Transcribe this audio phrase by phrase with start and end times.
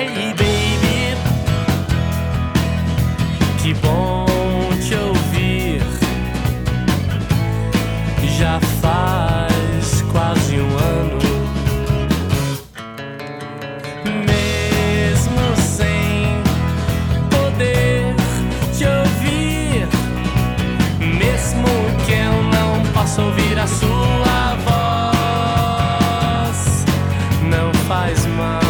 [0.00, 1.16] Hey baby,
[3.60, 4.26] que bom
[4.80, 5.82] te ouvir.
[8.38, 11.18] Já faz quase um ano.
[14.24, 16.44] Mesmo sem
[17.28, 18.14] poder
[18.76, 19.88] te ouvir,
[21.00, 21.66] mesmo
[22.06, 24.54] que eu não possa ouvir a sua
[26.44, 26.84] voz,
[27.42, 28.67] não faz mal.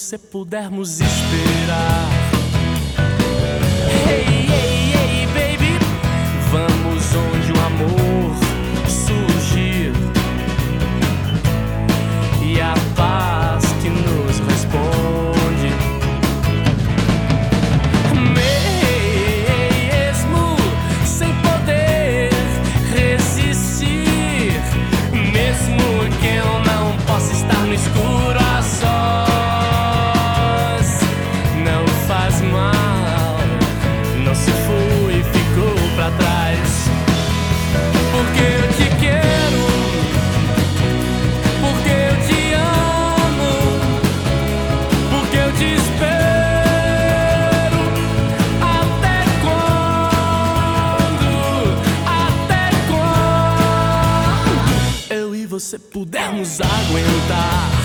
[0.00, 2.29] Você pudermos esperar.
[32.44, 33.36] Mal,
[34.24, 36.88] não se foi, ficou pra trás.
[38.12, 39.66] Porque eu te quero,
[41.60, 43.52] porque eu te amo,
[45.10, 46.20] porque eu te espero.
[48.60, 51.28] Até quando?
[52.06, 54.50] Até quando?
[55.10, 57.79] Eu e você pudermos aguentar.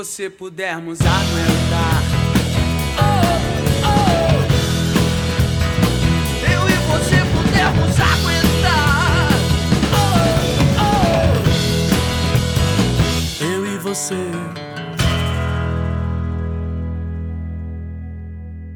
[0.00, 2.02] você pudermos aguentar.
[6.42, 9.28] Eu e você pudermos aguentar.
[9.92, 10.08] Oh,
[13.42, 13.44] oh.
[13.44, 14.39] Eu e você.